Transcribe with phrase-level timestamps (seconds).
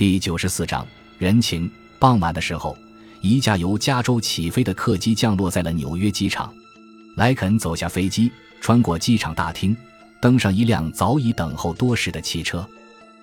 [0.00, 0.86] 第九十四章
[1.18, 1.70] 人情。
[1.98, 2.74] 傍晚的时候，
[3.20, 6.50] 一架由加州起飞的客机降落在了纽约机场。
[7.16, 8.32] 莱肯走下飞机，
[8.62, 9.76] 穿过机场大厅，
[10.18, 12.66] 登上一辆早已等候多时的汽车。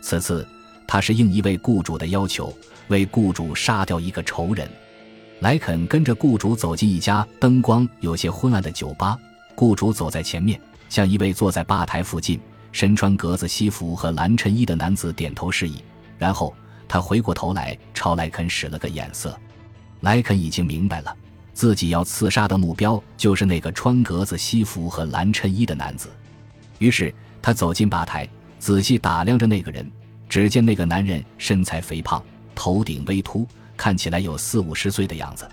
[0.00, 0.44] 此次，
[0.84, 2.52] 他是应一位雇主的要求，
[2.88, 4.68] 为雇主杀掉一个仇人。
[5.38, 9.16] 莱肯跟着雇主走进一家灯光有些昏暗的酒吧。
[9.54, 12.40] 雇主走在前面，向一位坐在吧台附近、
[12.72, 15.76] 身穿格子西服和蓝衬衣的男子点头示意，
[16.18, 16.52] 然后。
[16.88, 19.38] 他回过头来，朝莱肯使了个眼色。
[20.00, 21.16] 莱肯已经明白了，
[21.52, 26.10] 自己要刺杀的目标就是那个穿格子西服和蓝衬衣的男子。
[26.78, 28.28] 于是他走进吧台，
[28.58, 29.90] 仔细打量着那个人。
[30.26, 32.20] 只见那个男人身材肥胖，
[32.54, 35.48] 头顶微秃，看起来有四五十岁的样子。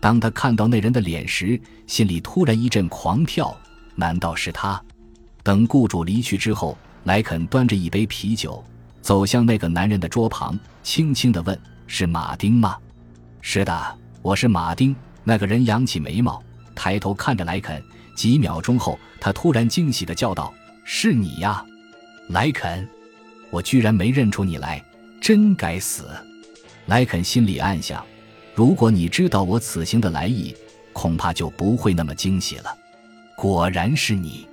[0.00, 3.54] 当他看到那人的脸时，心里突然一阵狂跳。
[3.96, 4.82] 难道是他？
[5.42, 8.64] 等雇主离去之后，莱肯端着一杯啤酒。
[9.04, 12.78] 走向那个男人的桌旁，轻轻地问：“是马丁吗
[13.42, 16.42] ？”“是的，我是马丁。”那个人扬起眉毛，
[16.74, 17.82] 抬头看着莱肯。
[18.16, 21.62] 几秒钟后，他突然惊喜地叫道：“是你呀，
[22.30, 22.88] 莱肯！
[23.50, 24.82] 我居然没认出你来，
[25.20, 26.08] 真该死！”
[26.88, 28.02] 莱肯心里暗想
[28.56, 30.56] ：“如果你知道我此行的来意，
[30.94, 32.74] 恐怕就不会那么惊喜了。”
[33.36, 34.48] 果然是你，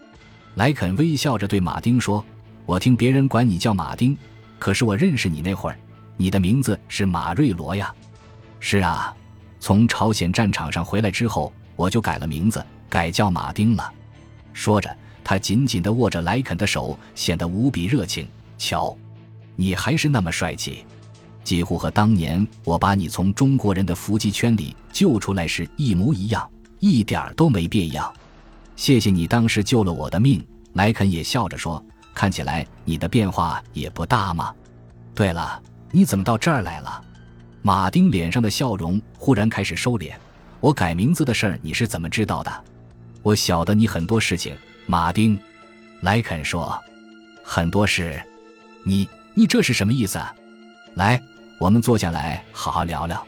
[0.55, 2.21] 莱肯微笑着对马丁说
[2.67, 4.17] ：“我听别人管你叫马丁。”
[4.61, 5.79] 可是我认识你那会儿，
[6.17, 7.91] 你的名字是马瑞罗呀。
[8.59, 9.11] 是啊，
[9.59, 13.91] 从朝鲜战场上回来之后，我就改了名字，改叫马丁了。
[14.53, 18.27] 说着，他紧紧地握着莱肯的手，显得无比热情。
[18.59, 18.95] 瞧，
[19.55, 20.85] 你还是那么帅气，
[21.43, 28.13] 几乎和当年我把你从中国人的伏击圈里救出来时一模一样，一点都没变样。
[28.75, 30.39] 谢谢你当时救了我的命。
[30.73, 31.83] 莱肯也笑着说。
[32.13, 34.53] 看起来你的变化也不大嘛。
[35.13, 37.03] 对了，你怎么到这儿来了？
[37.61, 40.13] 马丁脸上的笑容忽然开始收敛。
[40.59, 42.51] 我改名字的事儿你是怎么知道的？
[43.21, 44.55] 我晓得你很多事情。
[44.87, 45.39] 马丁，
[46.01, 46.79] 莱肯说
[47.43, 48.21] ：“很多事。”
[48.83, 50.19] 你你这是什么意思？
[50.95, 51.21] 来，
[51.59, 53.25] 我们坐下来好好聊聊。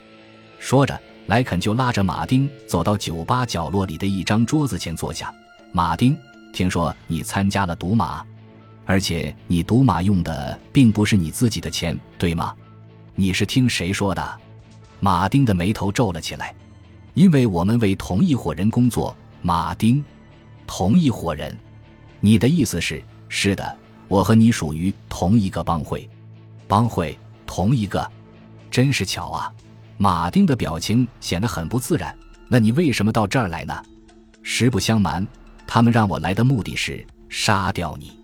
[0.57, 5.31] 说着，莱肯就拉着马丁走到酒吧角落里的一张桌子前坐下。
[5.71, 6.17] 马丁，
[6.51, 8.25] 听说你参加了赌马。
[8.85, 12.53] 而且你赌马用的并不是你自己的钱，对吗？
[13.15, 14.39] 你是听谁说的？
[14.99, 16.53] 马丁的眉头皱了起来。
[17.13, 20.03] 因为我们为同一伙人工作，马丁。
[20.65, 21.55] 同一伙人？
[22.19, 23.03] 你的意思是？
[23.29, 23.77] 是的，
[24.07, 26.09] 我和你属于同一个帮会。
[26.67, 27.17] 帮会？
[27.45, 28.09] 同一个？
[28.71, 29.53] 真是巧啊！
[29.97, 32.17] 马丁的表情显得很不自然。
[32.47, 33.83] 那你为什么到这儿来呢？
[34.41, 35.25] 实不相瞒，
[35.67, 38.22] 他们让我来的目的是杀掉你。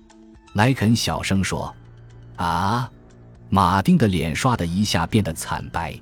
[0.53, 1.73] 莱肯小声说
[2.37, 2.89] ：“啊！”
[3.49, 5.99] 马丁的脸刷的一下变得惨白。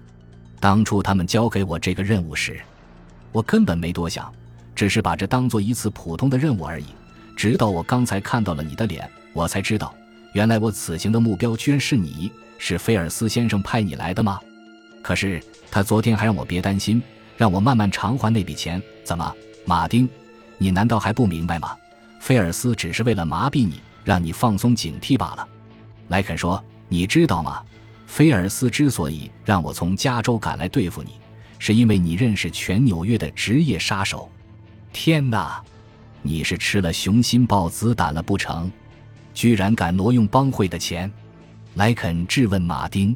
[0.60, 2.60] 当初他们交给我这个任务时，
[3.32, 4.34] 我根本没多想，
[4.76, 6.86] 只是把这当做一次普通的任务而已。
[7.36, 9.94] 直到我刚才看到了你的脸，我才知道，
[10.34, 14.40] 原来我此行的目标居然是你，是菲尔斯先生派你来的吗？
[15.02, 15.42] 可是
[15.72, 17.02] 他昨天还让我别担心，
[17.38, 18.82] 让我慢慢偿还那笔钱。
[19.06, 19.34] 怎么，
[19.66, 20.10] 马丁，
[20.58, 21.78] 你难道还不明白吗？
[22.20, 23.80] 菲尔斯只是为了麻痹你。
[24.08, 25.46] 让你放松警惕罢了，
[26.08, 27.62] 莱肯说：“你知道吗？
[28.06, 31.20] 菲尔斯之所以让我从加州赶来对付你，
[31.60, 34.32] 是因为你认识全纽约的职业杀手。
[34.94, 35.62] 天哪，
[36.22, 38.72] 你是吃了雄心豹子胆了不成？
[39.34, 41.12] 居然敢挪用帮会的钱！”
[41.76, 43.14] 莱肯质问马丁：“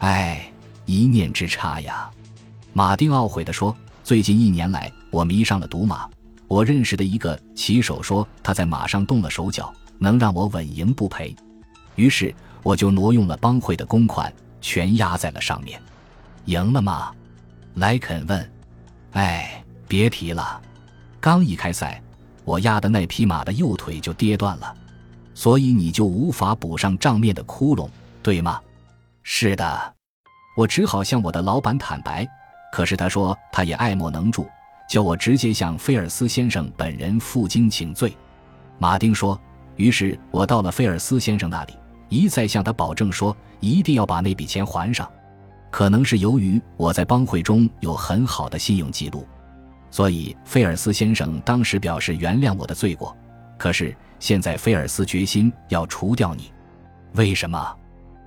[0.00, 0.52] 哎，
[0.84, 2.10] 一念之差呀！”
[2.74, 3.74] 马丁懊悔地说
[4.04, 6.06] ：“最近一年来，我迷上了赌马。
[6.46, 11.34] 我认识的一个骑手说，他在马上动了手脚。”能让我稳赢不赔，
[11.96, 15.80] 于是我就挪用了帮会的公款，全压在了上面。
[16.44, 17.12] 赢了吗？
[17.74, 18.52] 莱肯问。
[19.12, 20.60] 哎，别提了，
[21.20, 22.00] 刚一开赛，
[22.44, 24.74] 我压的那匹马的右腿就跌断了，
[25.34, 27.88] 所以你就无法补上账面的窟窿，
[28.22, 28.60] 对吗？
[29.22, 29.94] 是的，
[30.56, 32.26] 我只好向我的老板坦白，
[32.72, 34.46] 可是他说他也爱莫能助，
[34.88, 38.16] 叫我直接向菲尔斯先生本人负荆请罪。
[38.78, 39.38] 马丁说。
[39.78, 41.72] 于是我到了菲尔斯先生那里，
[42.10, 45.10] 一再向他保证说一定要把那笔钱还上。
[45.70, 49.26] 可能是由于我在帮会中有很好的信用记录，
[49.90, 53.16] 所以菲尔斯先生当时表示原谅我的罪过。
[53.56, 56.50] 可是现在菲尔斯决心要除掉你，
[57.14, 57.76] 为什么？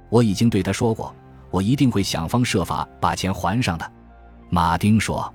[0.10, 1.14] 我已经对他说过，
[1.50, 3.92] 我一定会想方设法把钱还上的。
[4.50, 5.34] 马丁说：“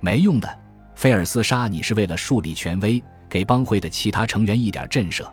[0.00, 0.58] 没用的，
[0.94, 5.26] 菲尔斯杀你是为了树立权威，给帮会的其他成员一点震慑。”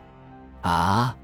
[0.67, 1.15] 啊，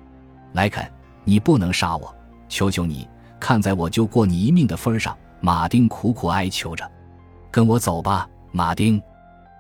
[0.54, 0.90] 莱肯，
[1.26, 2.16] 你不能杀我！
[2.48, 3.06] 求求你，
[3.42, 6.90] 看在我救过你一命的份上，马丁苦苦哀求着
[7.52, 9.02] ：“跟我走吧，马丁。”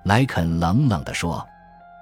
[0.06, 1.46] 莱肯冷冷地说。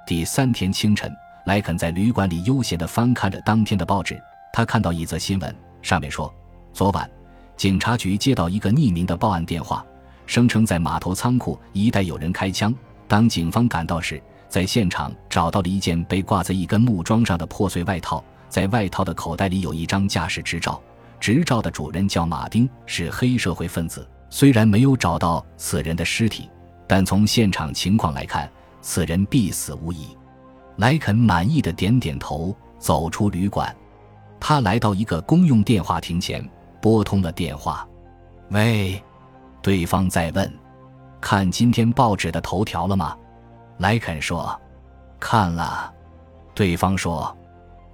[0.05, 1.11] 第三天清晨，
[1.45, 4.21] 莱肯在旅馆里悠闲地翻看着当天的报纸。
[4.53, 6.31] 他看到一则新闻，上面说，
[6.73, 7.09] 昨晚
[7.57, 9.83] 警察局接到一个匿名的报案电话，
[10.27, 12.71] 声称在码头仓库一带有人开枪。
[13.07, 14.21] 当警方赶到时，
[14.51, 20.81] 在现场找到了一件被挂在一根木桩上的破碎外套，在外套的口袋里有一张驾驶执照，
[21.21, 24.05] 执照的主人叫马丁，是黑社会分子。
[24.29, 26.49] 虽然没有找到此人的尸体，
[26.85, 28.51] 但从现场情况来看。
[28.81, 30.07] 此人必死无疑。
[30.77, 33.73] 莱肯满意的点点头，走出旅馆。
[34.37, 36.43] 他来到一个公用电话亭前，
[36.81, 37.87] 拨通了电话。
[38.49, 39.01] “喂，
[39.61, 40.51] 对方在问，
[41.21, 43.15] 看今天报纸的头条了吗？”
[43.81, 44.61] 莱肯说
[45.19, 45.91] ：“看了。”
[46.53, 47.35] 对方说：“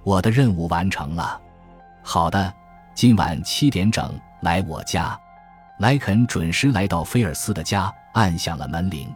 [0.04, 1.40] 我的任务完成了。
[2.04, 2.52] ”“好的，
[2.94, 4.12] 今晚七点整
[4.42, 5.18] 来我家。”
[5.80, 9.10] 莱肯准时来到菲尔斯的家，按响了门铃。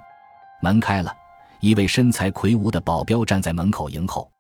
[0.63, 1.15] 门开了。
[1.61, 4.33] 一位身材魁梧的保镖站在门口迎候，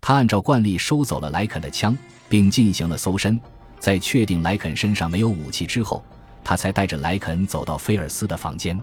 [0.00, 1.98] 他按照惯例收走了莱肯的枪，
[2.28, 3.38] 并进行了搜身。
[3.80, 6.02] 在确定莱肯身上没有武器之后，
[6.44, 8.80] 他才带着莱肯走到菲尔斯的房间。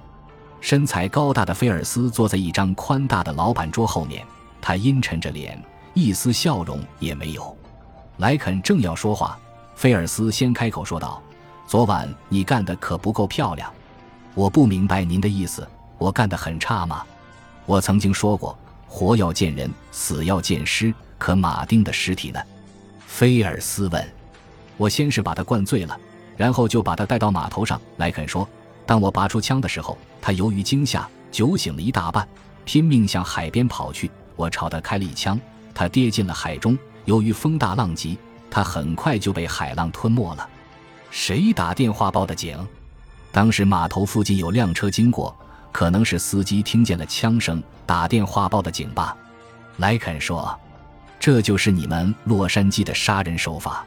[0.61, 4.25] 身材高大的菲尔斯坐在一张宽大的老板桌后面，
[4.61, 5.61] 他阴沉着脸，
[5.93, 7.55] 一丝笑容也没有。
[8.17, 9.39] 莱肯正要说话，
[9.75, 11.21] 菲尔斯先开口说道
[11.65, 13.71] ：“昨晚你干的可不够漂亮，
[14.35, 15.67] 我不明白您的意思，
[15.97, 17.03] 我干得很差吗？”
[17.65, 18.57] 我曾经说过，
[18.87, 20.93] 活要见人，死要见尸。
[21.17, 22.39] 可马丁的尸体呢？
[23.05, 24.05] 菲尔斯问。
[24.77, 25.97] 我先是把他灌醉了，
[26.37, 27.79] 然后就把他带到码头上。
[27.97, 28.47] 莱肯说，
[28.89, 32.27] 当我拔出枪的时候，他由于惊吓酒醒了一大半，
[32.65, 34.09] 拼命向海边跑去。
[34.35, 35.39] 我朝他开了一枪，
[35.75, 36.75] 他跌进了海中。
[37.05, 38.17] 由于风大浪急，
[38.49, 40.49] 他很快就被海浪吞没了。
[41.11, 42.57] 谁打电话报的警？
[43.31, 45.35] 当时码头附近有辆车经过。
[45.71, 49.15] 可能是司机听见了枪声，打电话报的警吧。
[49.77, 50.59] 莱肯说
[51.19, 53.85] ：“这就是你们洛杉矶的杀人手法。”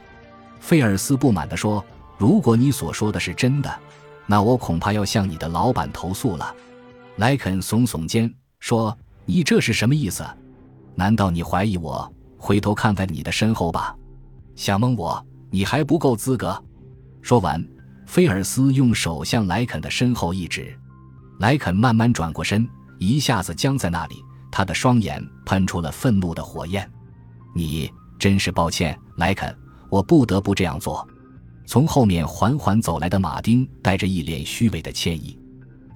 [0.61, 1.83] 费尔斯不满地说
[2.17, 3.69] ：“如果你所说的是真的，
[4.25, 6.55] 那我恐怕要向你的老板投诉了。”
[7.17, 10.25] 莱肯耸耸肩说：“你这是什么意思？
[10.95, 12.11] 难道你怀疑我？
[12.37, 13.95] 回头看看你的身后吧。
[14.55, 16.61] 想蒙我，你还不够资格。”
[17.21, 17.63] 说完，
[18.05, 20.77] 菲尔斯用手向莱肯的身后一指。
[21.39, 22.67] 莱肯慢慢转过身，
[22.99, 24.15] 一下子僵在那里，
[24.51, 26.89] 他的双眼喷出了愤怒的火焰。
[27.55, 29.55] 你真是抱歉，莱肯，
[29.89, 31.07] 我不得不这样做。
[31.65, 35.37] 从后面缓缓走来的马丁带着一脸虚伪的歉意。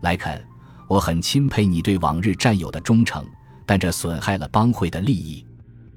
[0.01, 0.41] 莱肯，
[0.87, 3.25] 我很钦佩你对往日战友的忠诚，
[3.65, 5.45] 但这损害了帮会的利益。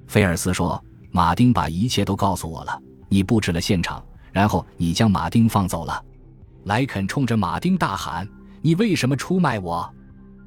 [0.06, 0.82] 菲尔斯说
[1.12, 6.02] ：“马丁把一切都告诉我了，你布置了现场，然后你将马丁放走了。”
[6.64, 8.28] 莱肯冲着马丁大喊。
[8.62, 9.88] 你为什么出卖我？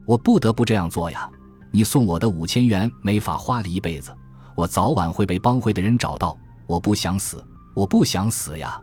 [0.05, 1.27] 我不得不这样做呀！
[1.71, 4.15] 你送我的五千元没法花了一辈子，
[4.55, 6.37] 我早晚会被帮会的人找到。
[6.67, 7.43] 我不想死，
[7.73, 8.79] 我不想死呀！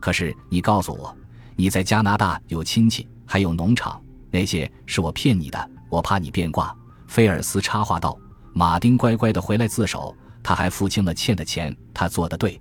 [0.00, 1.14] 可是你告诉我，
[1.54, 5.70] 你在加拿大有亲戚，还有农场，那些是我骗你的。
[5.88, 6.74] 我怕你变卦。
[7.06, 8.16] 菲尔斯插话道
[8.54, 12.60] ：“马丁乖乖的回来自首，他还付清了欠的钱，他做的对。”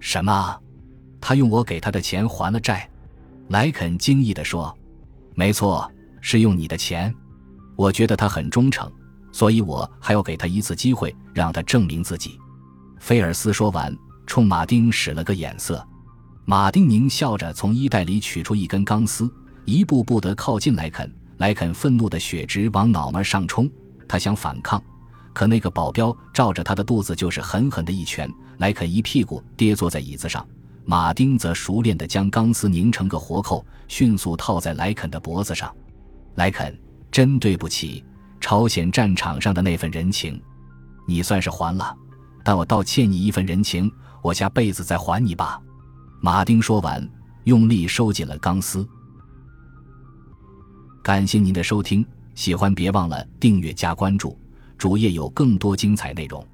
[0.00, 0.58] 什么？
[1.20, 2.88] 他用我给他的钱还了债？
[3.48, 4.76] 莱肯惊异地说。
[5.34, 7.14] 没错，是用你的钱。
[7.76, 8.90] 我觉得他很忠诚，
[9.30, 12.38] 所以我还要给他一次机会，让他证明自己。
[12.98, 13.96] 菲尔斯说完，
[14.26, 15.86] 冲马丁使了个眼色。
[16.44, 19.32] 马丁宁笑着从衣袋里取出一根钢丝，
[19.64, 21.10] 一步步地靠近莱肯。
[21.38, 23.68] 莱肯愤怒的血直往脑门上冲，
[24.08, 24.82] 他想反抗，
[25.32, 28.30] 可那个保镖照着他的肚子就是狠狠的一拳。
[28.58, 30.46] 莱肯一屁股跌坐在椅子上。
[30.84, 35.72] 马丁则熟练地将钢丝拧成个活扣，迅速套在莱肯的脖子上。
[36.34, 36.76] 莱肯，
[37.10, 38.04] 真对不起，
[38.40, 40.40] 朝鲜战场上的那份人情，
[41.06, 41.96] 你算是还了，
[42.44, 43.90] 但我倒欠你一份人情，
[44.22, 45.60] 我下辈子再还你吧。
[46.24, 47.04] 马丁说完，
[47.42, 48.88] 用力收紧了钢丝。
[51.02, 54.38] 感谢您的收听，喜欢别忘了订阅加关注，
[54.78, 56.46] 主页有更多精彩内容。